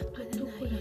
[0.00, 0.78] どこだな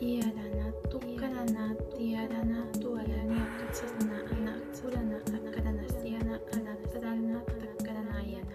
[0.00, 5.20] 嫌だなどっからな嫌だなドアやねカツななコラなあ
[5.50, 7.52] からなしやなあなただなた
[7.84, 8.54] からなやな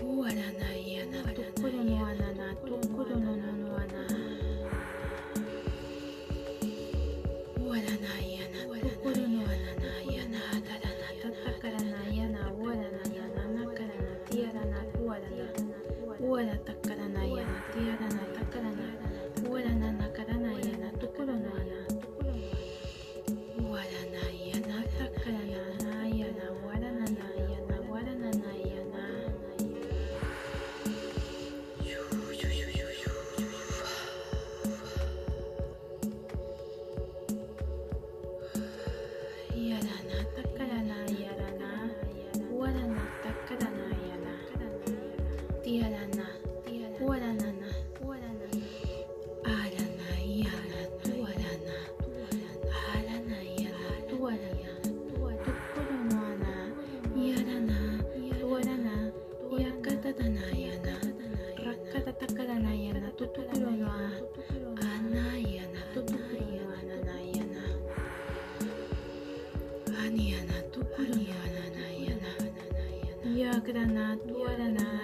[0.00, 3.84] 終わらないやなどころの穴などころのののな
[7.56, 13.94] 終わらないやなどころの穴なやなただなただからなやな終わらないやななからな
[14.28, 14.73] てやらな。
[16.34, 18.86] Uera takarana yana tiarana takarana.
[19.50, 21.78] Uera nana karana yana tukurana yana.
[23.70, 25.62] Uerana yana takarana
[26.10, 26.46] yana.
[26.66, 27.06] Uerana
[27.52, 28.30] yana uerana
[28.66, 29.04] yana.
[39.70, 41.70] Yarana takarana yarana.
[42.58, 44.34] Uerana takarana yana.
[45.62, 46.03] Tiarana.
[62.14, 63.10] たからなんやな。
[63.10, 63.70] とところが
[65.10, 65.80] ないやな。
[65.94, 66.46] とところ
[67.04, 67.60] ないやな。
[70.04, 70.52] あにやな。
[70.72, 71.42] ところがないやな。
[71.92, 72.22] いやな
[73.30, 75.03] 嫌だなとやらない。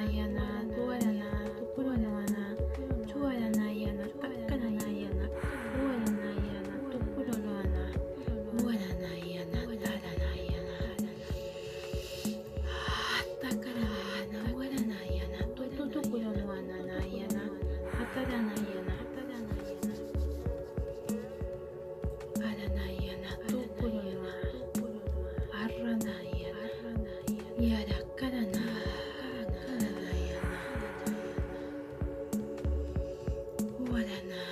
[33.90, 34.30] Buona notte.
[34.30, 34.49] Eh,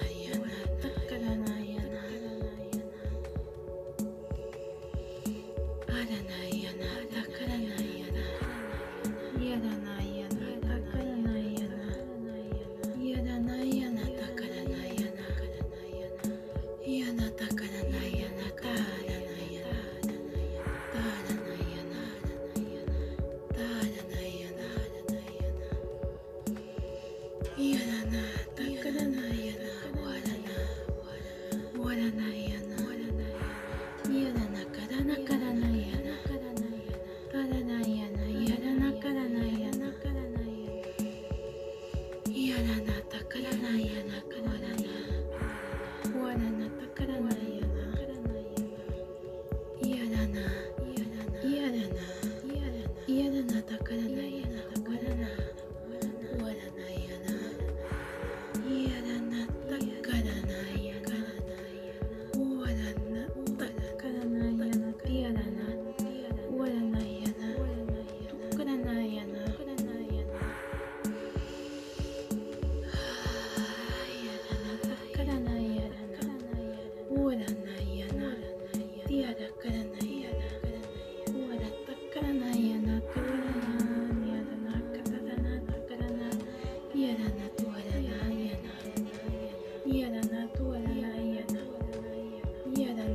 [92.79, 93.08] Yeah, that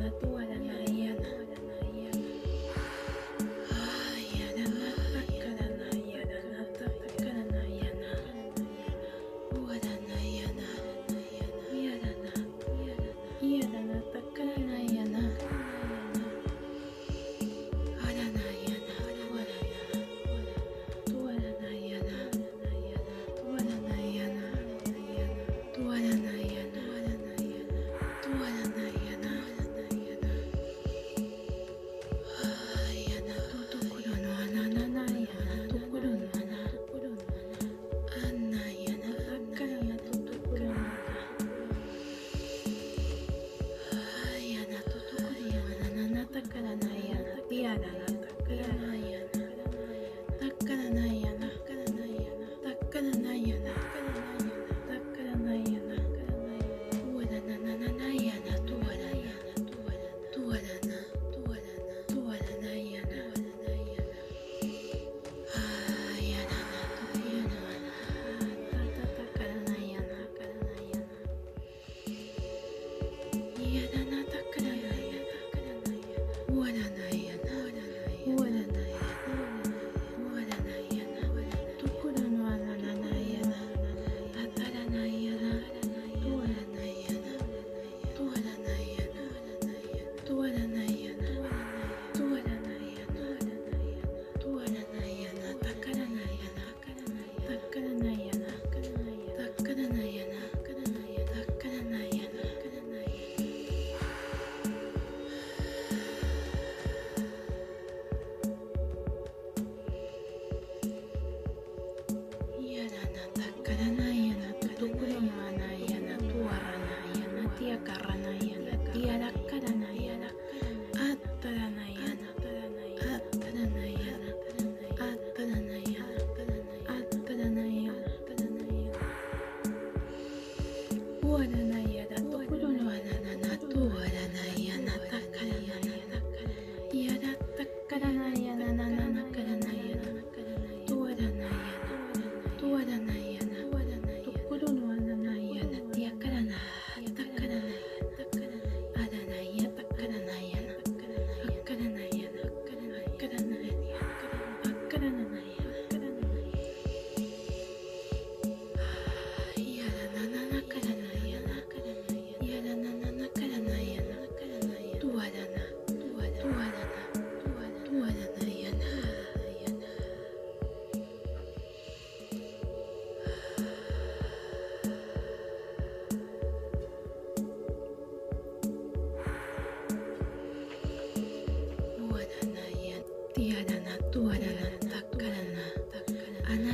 [131.33, 131.72] one another.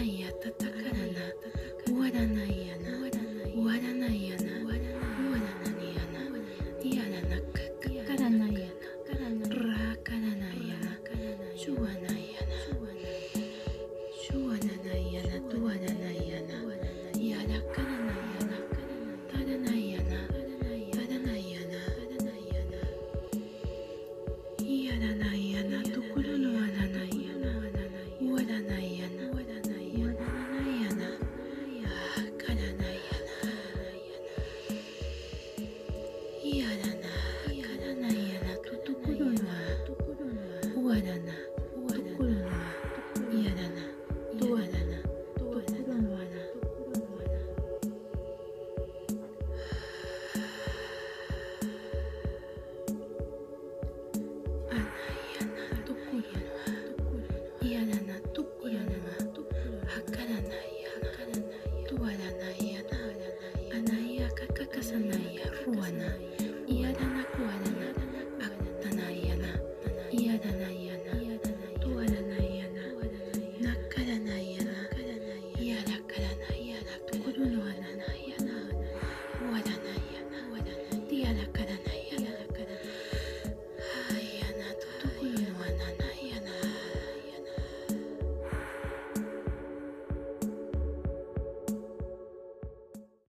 [0.10, 1.34] なやたたからな
[1.86, 2.79] 終わらないやな